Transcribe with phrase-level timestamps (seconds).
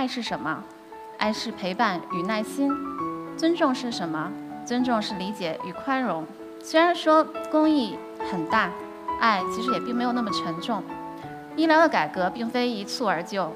[0.00, 0.64] 爱是什么？
[1.18, 2.72] 爱是陪伴与耐心。
[3.36, 4.32] 尊重是什么？
[4.64, 6.24] 尊重是理解与宽容。
[6.58, 7.98] 虽然说公益
[8.30, 8.70] 很大，
[9.20, 10.82] 爱其实也并没有那么沉重。
[11.54, 13.54] 医疗的改革并非一蹴而就，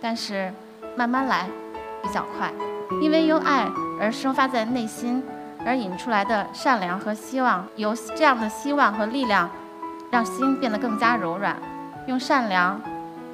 [0.00, 0.50] 但是
[0.96, 1.46] 慢慢来
[2.02, 2.50] 比较快。
[3.02, 3.68] 因为由爱
[4.00, 5.22] 而生发在内心，
[5.62, 9.50] 而引出来的善良和希望，由这样的希望和力量，
[10.10, 11.54] 让心变得更加柔软。
[12.06, 12.80] 用善良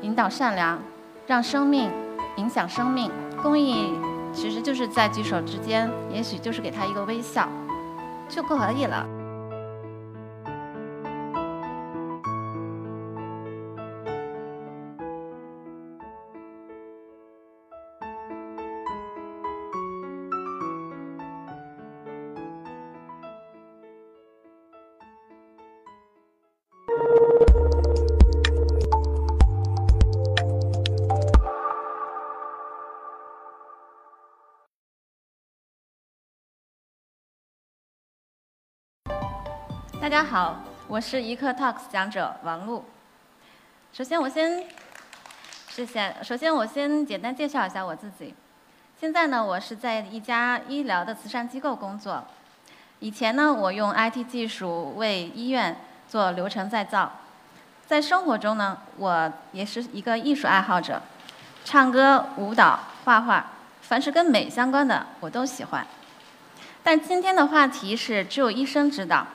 [0.00, 0.80] 引导善良，
[1.28, 1.88] 让生命
[2.38, 3.10] 影响生命。
[3.42, 3.92] 公益
[4.32, 7.48] 其实就是在举手之间，也许就是给他一个微笑，
[8.28, 9.06] 就可以了。
[40.08, 40.56] 大家好，
[40.86, 42.82] 我是一刻 Talks 讲者王璐。
[43.92, 44.64] 首先，我先，
[45.68, 46.16] 谢谢。
[46.22, 48.34] 首先，我先简单介绍一下我自己。
[48.98, 52.24] 现在呢，我是在一家医疗的慈善机构工作。
[53.00, 55.76] 以前呢，我用 IT 技术为医院
[56.08, 57.12] 做流程再造。
[57.86, 61.02] 在生活中呢，我也是一个艺术爱好者，
[61.66, 63.44] 唱歌、舞蹈、画画，
[63.82, 65.86] 凡是跟美相关的我都喜欢。
[66.82, 69.26] 但今天的话题是只有医生知道。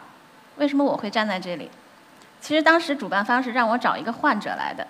[0.57, 1.69] 为什么我会站在这里？
[2.39, 4.85] 其实当时主办方是让我找一个患者来的，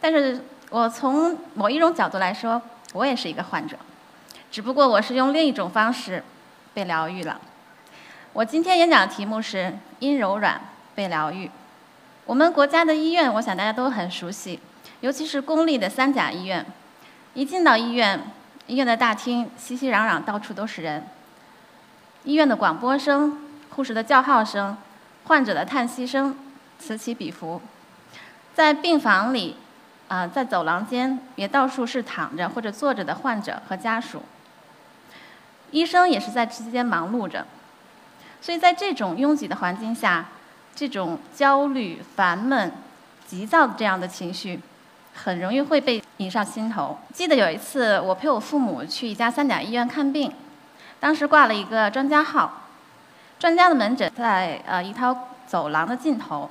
[0.00, 2.60] 但是我从某一种角度来说，
[2.94, 3.76] 我也是一个患者，
[4.50, 6.24] 只不过我是用另一种方式
[6.72, 7.38] 被疗愈了。
[8.32, 10.58] 我今天演讲的题目是“因柔软
[10.94, 11.50] 被疗愈”。
[12.24, 14.58] 我们国家的医院，我想大家都很熟悉，
[15.00, 16.64] 尤其是公立的三甲医院。
[17.34, 18.22] 一进到医院，
[18.66, 21.04] 医院的大厅熙熙攘攘，到处都是人。
[22.24, 23.49] 医院的广播声。
[23.70, 24.76] 护士的叫号声，
[25.24, 26.36] 患者的叹息声，
[26.78, 27.60] 此起彼伏。
[28.52, 29.56] 在病房里，
[30.08, 34.22] 啊，在走廊间，也到处是躺着或者坐着的患者和家属。
[35.70, 37.46] 医生也是在之间忙碌着，
[38.40, 40.26] 所以在这种拥挤的环境下，
[40.74, 42.72] 这种焦虑、烦闷、
[43.24, 44.60] 急躁的这样的情绪，
[45.14, 46.98] 很容易会被引上心头。
[47.14, 50.32] 记得有一次，我陪我父母去一家三甲医院看病，
[50.98, 52.59] 当时挂了一个专家号。
[53.40, 56.50] 专家的门诊在呃一条走廊的尽头，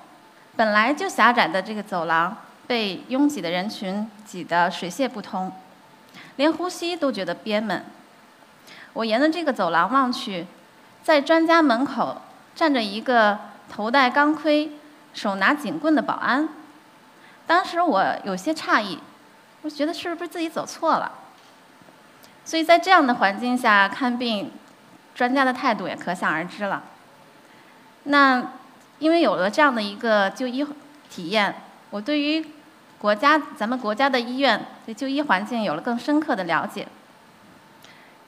[0.55, 2.35] 本来就狭窄的这个走廊
[2.65, 5.51] 被拥挤的人群挤得水泄不通，
[6.37, 7.85] 连呼吸都觉得憋闷。
[8.93, 10.47] 我沿着这个走廊望去，
[11.03, 12.23] 在专家门口
[12.55, 13.37] 站着一个
[13.71, 14.71] 头戴钢盔、
[15.13, 16.49] 手拿警棍的保安。
[17.45, 18.97] 当时我有些诧异，
[19.61, 21.11] 我觉得是不是自己走错了？
[22.43, 24.51] 所以在这样的环境下看病。
[25.19, 26.81] 专家的态度也可想而知了。
[28.03, 28.53] 那
[28.99, 30.65] 因为有了这样的一个就医
[31.09, 31.55] 体验，
[31.89, 32.45] 我对于
[32.97, 36.87] 国家咱们国家的医院对就医环境有了更深刻的了解。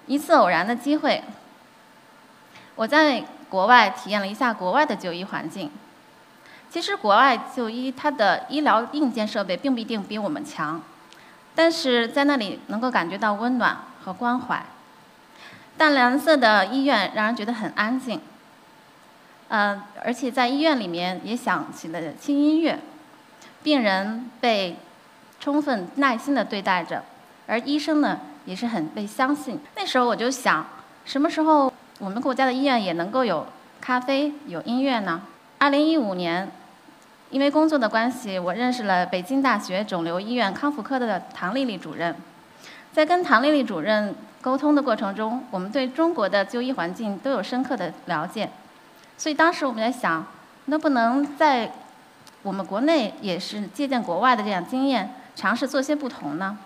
[0.06, 1.24] 一次偶然的机会，
[2.76, 5.72] 我在国外体验了一下国外的就医环境。
[6.70, 10.82] 其实国外就医它的医疗硬件设备并不一定比我们强，
[11.56, 14.66] 但是在那里能够感觉到温暖和关怀。
[15.82, 18.22] 淡蓝色的医院让人觉得很安静，
[19.48, 22.78] 嗯，而且在医院里面也响起了轻音乐，
[23.64, 24.76] 病人被
[25.40, 27.04] 充分耐心的对待着，
[27.48, 29.60] 而医生呢也是很被相信。
[29.76, 30.64] 那时候我就想，
[31.04, 33.48] 什么时候我们国家的医院也能够有
[33.82, 35.24] 咖啡、有音乐呢？
[35.58, 36.52] 二零一五年，
[37.32, 42.16] 因为工作的关系，我认识了北京大学肿瘤医院康复科的唐丽丽主任，
[42.94, 44.14] 在跟唐丽丽主任。
[44.42, 48.50] 沟通的过程中，我们对中国的就医环境都有深刻的了解，
[49.18, 50.26] 所以当时我们在想，
[50.66, 51.72] 能不能在
[52.42, 56.58] 我们国内也是借鉴国外的这样经验，尝试做些不同呢？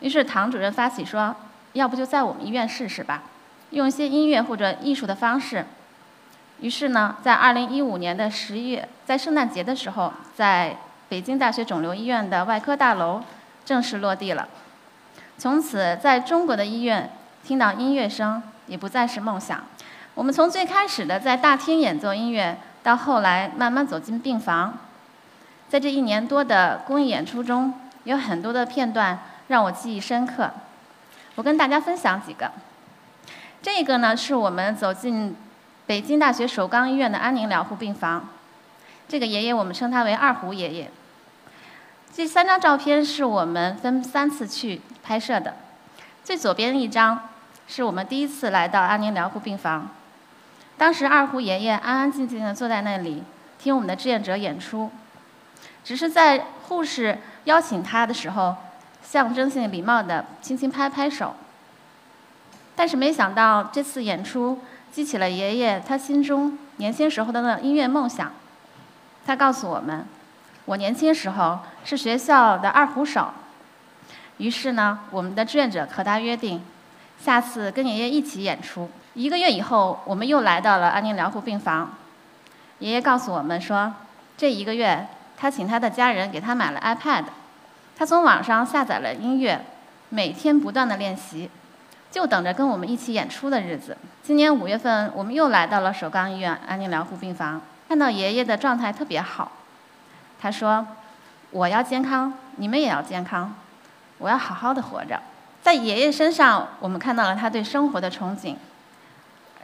[0.00, 1.36] 于是唐主任发起说，
[1.74, 3.22] 要不就在我们医院试试吧，
[3.70, 5.64] 用一些音乐或者艺术的方式。
[6.58, 10.76] 于是呢，在二零一五年的十一月，在圣诞节的时候，在
[11.08, 13.22] 北京大学肿瘤医院的外科大楼
[13.64, 14.48] 正式落地了。
[15.42, 17.10] 从此，在中国的医院
[17.42, 19.64] 听到音乐声也不再是梦想。
[20.14, 24.78] 我们从最开始的在大厅演奏音乐，到后来慢慢走进病房，
[25.68, 27.74] 在这一年多的公益演出中，
[28.04, 29.18] 有很多的片段
[29.48, 30.48] 让我记忆深刻。
[31.34, 32.52] 我跟大家分享几个。
[33.60, 35.34] 这个呢，是我们走进
[35.88, 38.28] 北京大学首钢医院的安宁疗护病房。
[39.08, 40.90] 这个爷爷，我们称他为二胡爷爷。
[42.14, 45.54] 这三张照片是我们分三次去拍摄的。
[46.24, 47.28] 最左边一张
[47.66, 49.88] 是我们第一次来到安宁疗护病房，
[50.76, 53.22] 当时二胡爷爷安安静静地坐在那里
[53.58, 54.90] 听我们的志愿者演出，
[55.84, 58.56] 只是在护士邀请他的时候，
[59.02, 61.34] 象征性礼貌地轻轻拍拍手。
[62.74, 64.60] 但是没想到这次演出
[64.90, 68.32] 激起了爷爷他心中年轻时候的那音乐梦想。
[69.26, 70.06] 他告诉我们
[70.64, 73.28] ：“我年轻时候是学校的二胡手。”
[74.42, 76.60] 于是呢，我们的志愿者和他约定，
[77.16, 78.90] 下次跟爷爷一起演出。
[79.14, 81.94] 一个月以后，我们又来到了安宁疗护病房。
[82.80, 83.94] 爷爷告诉我们说，
[84.36, 85.06] 这一个月
[85.38, 87.22] 他请他的家人给他买了 iPad，
[87.96, 89.64] 他从网上下载了音乐，
[90.08, 91.48] 每天不断的练习，
[92.10, 93.96] 就等着跟我们一起演出的日子。
[94.24, 99.52] 今年五月份，我们又来到了首钢医院安宁疗护病房，看到爷爷的状态特别好。
[100.40, 100.84] 他说
[101.52, 103.54] ：“我要健康，你们也要健康。”
[104.18, 105.20] 我要好好的活着，
[105.62, 108.54] 在爷爷身上，我们看到了他对生活的憧憬，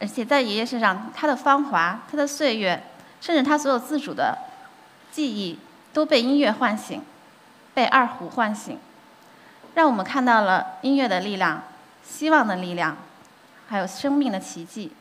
[0.00, 2.83] 而且在爷爷身上，他的芳华、他的岁月，
[3.21, 4.37] 甚至他所有自主的
[5.11, 5.59] 记忆，
[5.93, 7.03] 都被音乐唤醒，
[7.75, 8.79] 被二胡唤醒，
[9.75, 11.62] 让我们看到了音乐的力量、
[12.05, 12.97] 希望的力量，
[13.69, 14.93] 还有生命的奇迹。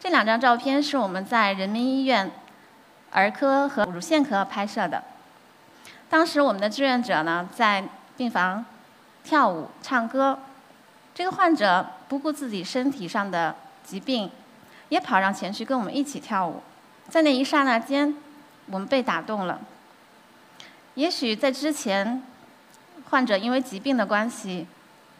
[0.00, 2.30] 这两张照片是我们在人民医院
[3.10, 5.04] 儿科和乳腺科拍摄的，
[6.10, 7.84] 当时我们的志愿者呢，在
[8.16, 8.64] 病房。
[9.24, 10.38] 跳舞、唱歌，
[11.14, 14.30] 这个患者不顾自己身体上的疾病，
[14.90, 16.62] 也跑上前去跟我们一起跳舞。
[17.08, 18.14] 在那一刹那间，
[18.66, 19.60] 我们被打动了。
[20.94, 22.22] 也许在之前，
[23.10, 24.66] 患者因为疾病的关系，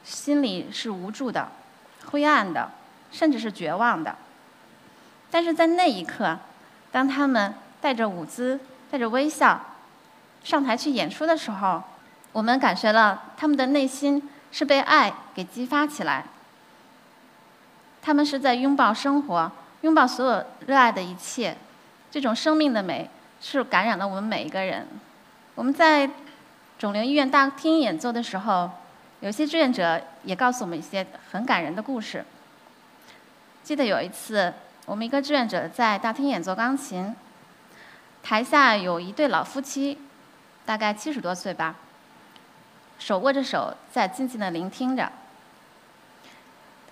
[0.05, 1.49] 心里是无助的、
[2.07, 2.71] 灰暗的，
[3.11, 4.17] 甚至是绝望的。
[5.31, 6.39] 但是在那一刻，
[6.93, 8.61] 当他们带着舞姿、
[8.91, 9.61] 带着微笑
[10.45, 11.83] 上台去演出的时候，
[12.35, 16.25] 我们感觉了他们的内心是被爱给激发起来，
[18.03, 19.53] 他们是在拥抱生活，
[19.83, 21.57] 拥抱所有热爱的一切，
[22.11, 23.09] 这种生命的美
[23.41, 24.89] 是感染了我们每一个人。
[25.55, 26.11] 我们在
[26.77, 28.69] 肿瘤医院大厅演奏的时候，
[29.21, 32.25] 有些志愿者也告诉我们一些很感人的故事。
[33.63, 34.53] 记得有一次，
[34.87, 37.15] 我们一个志愿者在大厅演奏钢琴，
[38.25, 39.99] 台下有一对老夫妻，
[40.67, 41.77] 大概七十多岁吧。
[42.99, 45.11] 手握着手，在静静的聆听着。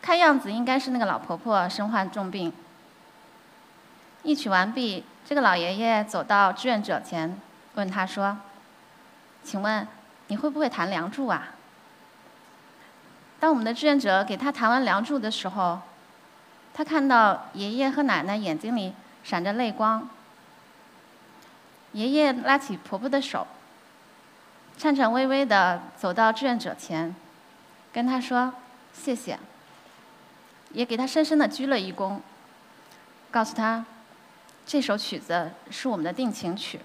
[0.01, 2.53] 看样子应该是那个老婆婆身患重病。
[4.23, 7.41] 一曲完毕，这个老爷爷走到志愿者前，
[7.75, 8.39] 问他说
[9.43, 9.87] ：“请问
[10.27, 11.51] 你会不会弹《梁祝》啊？”
[13.41, 15.81] 当我们的志愿者给他弹完《梁祝》的时候，
[16.75, 18.95] 他看到爷爷和奶奶眼睛里
[19.25, 20.09] 闪着泪光。
[21.93, 23.47] 爷爷拉起婆婆的手。
[24.79, 27.15] 颤颤巍巍地走到志愿者前，
[27.93, 28.53] 跟他说
[28.93, 29.39] ：“谢谢。”
[30.73, 32.19] 也给他深深地鞠了一躬，
[33.31, 33.85] 告诉他
[34.67, 36.81] ：“这首曲子是我们的定情曲。”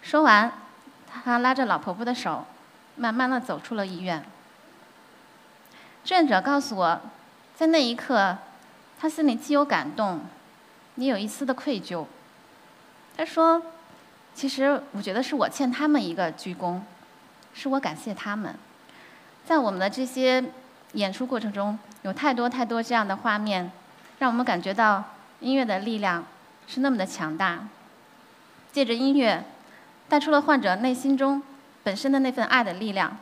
[0.00, 0.52] 说完，
[1.24, 2.46] 他拉着老婆婆的手，
[2.94, 4.24] 慢慢地走出了医院。
[6.04, 7.00] 志愿者告诉我，
[7.56, 8.38] 在那一刻，
[9.00, 10.20] 他心里既有感动，
[10.96, 12.06] 也有一丝的愧疚。
[13.16, 13.60] 他说。
[14.34, 16.80] 其实我觉得是我欠他们一个鞠躬，
[17.54, 18.54] 是我感谢他们。
[19.44, 20.42] 在我们的这些
[20.92, 23.70] 演出过程中，有太多太多这样的画面，
[24.18, 25.04] 让我们感觉到
[25.40, 26.24] 音乐的力量
[26.66, 27.68] 是那么的强大。
[28.72, 29.44] 借着音乐，
[30.08, 31.42] 带出了患者内心中
[31.82, 33.16] 本身的那份爱的力量。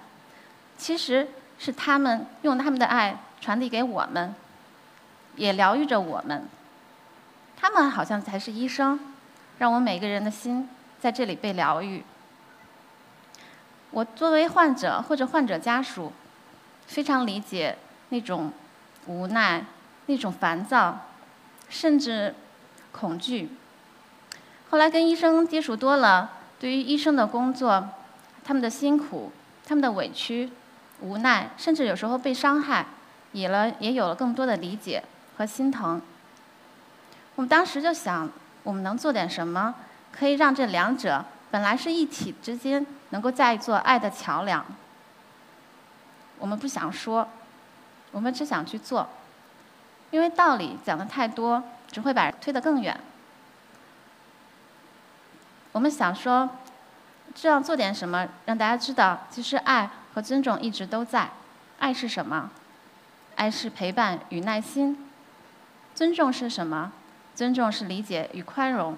[0.79, 4.35] 其实是他们用他们的爱传递给我们，
[5.37, 6.49] 也疗愈着我们。
[7.57, 8.99] 他们好像才是医生，
[9.59, 10.69] 让我们每个人的心。
[11.01, 12.05] 在这里被疗愈。
[13.91, 16.13] 我作为患者或者患者家属，
[16.87, 17.77] 非常理解
[18.11, 18.53] 那种
[19.07, 19.65] 无奈、
[20.07, 21.07] 那种烦躁，
[21.69, 22.35] 甚至
[22.93, 23.51] 恐惧。
[24.69, 26.31] 后来跟医生接触多了，
[26.61, 27.89] 对于医生的工作、
[28.45, 29.33] 他们的辛苦、
[29.67, 30.51] 他们的委屈、
[31.01, 32.87] 无奈，甚至有时候被伤害，
[33.33, 35.03] 也了也有了更多的理解
[35.37, 36.01] 和心疼。
[37.35, 38.31] 我们当时就想，
[38.63, 39.75] 我们能做点什么？
[40.13, 44.65] 可以让这两者本来是一体之间能够架一座爱的桥梁。
[46.39, 47.29] 我们不想说，
[48.13, 49.09] 我们只想去做，
[50.11, 52.99] 因为道理讲的太多，只会把人推得更远。
[55.73, 56.49] 我们想说，
[57.35, 61.31] 这样做点什么，让大家知道，其实爱和尊重一直都在。
[61.79, 62.51] 爱是什么？
[63.37, 65.09] 爱是陪伴与耐心。
[65.95, 66.93] 尊重是什么？
[67.35, 68.97] 尊重是理解与宽容。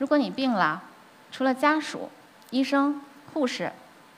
[0.00, 0.82] 如果你病了，
[1.30, 2.08] 除了家属、
[2.48, 3.02] 医生、
[3.34, 3.70] 护士，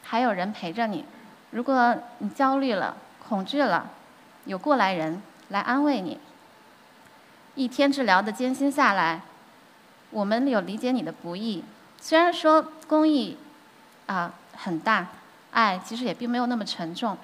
[0.05, 1.05] 还有人陪着你，
[1.51, 2.97] 如果你焦虑了、
[3.29, 3.91] 恐惧了，
[4.45, 6.21] 有过来人来安慰你。
[7.57, 9.23] 一天治疗的艰辛下来，
[10.11, 11.65] 我们有理解你的不易。
[12.01, 13.37] 虽然说公益
[14.07, 15.09] 啊很大，
[15.51, 17.19] 爱其实也并没有那么沉重。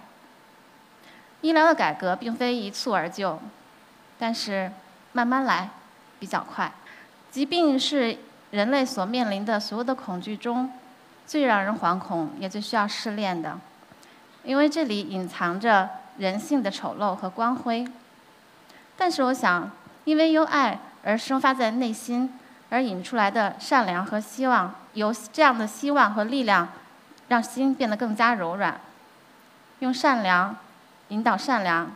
[1.43, 3.41] 医疗的改革并非一蹴而就，
[4.19, 4.73] 但是
[5.13, 5.71] 慢慢来
[6.19, 6.73] 比较快。
[7.31, 8.19] 疾病是
[8.51, 10.73] 人类所面临的所有的恐惧中
[11.27, 13.59] 最让人惶恐也最需要试炼的，
[14.45, 17.87] 因为这里隐藏着人性的丑陋和光辉。
[18.97, 19.71] 但是我想。
[20.05, 22.33] 因为由爱而生发在内心，
[22.71, 26.67] 而引出来的善良和希望，由这样的希望和力量，
[27.29, 28.81] 让心变得更加柔软。
[29.81, 30.57] 用善良
[31.09, 31.93] 引导善良，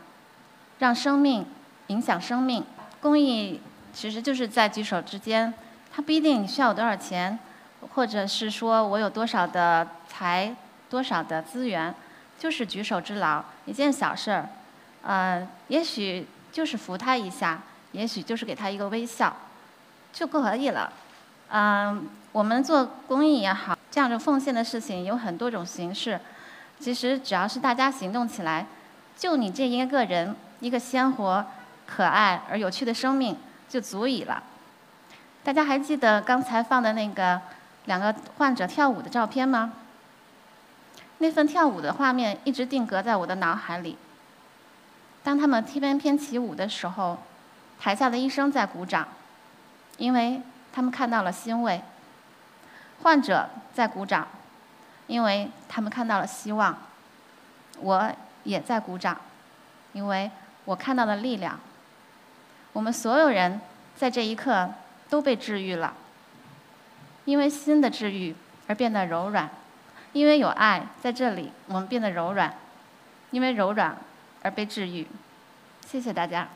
[0.78, 1.46] 让生命
[1.86, 2.62] 影响生命。
[3.00, 3.62] 公益
[3.94, 5.54] 其实就是在举手之间，
[5.94, 7.38] 他不一定需要我多少钱，
[7.94, 10.54] 或者是说我有多少的财、
[10.88, 11.94] 多少的资源，
[12.38, 14.48] 就是举手之劳，一件小事儿，
[15.02, 17.60] 呃，也许就是扶他一下。
[17.92, 19.36] 也许就是给他一个微笑，
[20.14, 20.90] 就可以了。
[21.50, 26.18] 嗯，我们做公益也好，这样的奉献的事情有很多种形式。
[26.80, 28.66] 其实只要是大家行动起来，
[29.14, 31.44] 就你这一个人，一个鲜活、
[31.86, 33.36] 可爱而有趣的生命
[33.68, 34.42] 就足以了。
[35.44, 37.40] 大家还记得刚才放的那个
[37.86, 39.72] 两个患者跳舞的照片吗？
[41.18, 43.96] 那份跳舞的画面一直定格在我的脑海里。
[45.22, 47.18] 当他们翩翩起舞的时候。
[47.80, 49.08] 台下的医生在鼓掌，
[49.96, 50.40] 因为
[50.72, 51.80] 他们看到了欣慰；
[53.02, 54.28] 患者在鼓掌，
[55.08, 56.78] 因为他们看到了希望。
[57.80, 58.08] 我
[58.44, 59.16] 也在鼓掌，
[59.94, 60.30] 因为
[60.64, 61.58] 我看到了力量。
[62.72, 63.60] 我们所有人
[63.96, 64.70] 在这一刻
[65.12, 65.92] 都被治愈了，
[67.26, 68.34] 因为心的治愈
[68.66, 69.50] 而变得柔软，
[70.14, 72.54] 因为有爱在这里，我们变得柔软，
[73.30, 73.94] 因为柔软
[74.40, 75.06] 而被治愈。
[75.86, 76.48] 谢谢大家。